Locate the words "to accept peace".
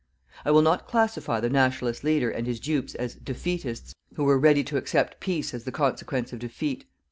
4.63-5.53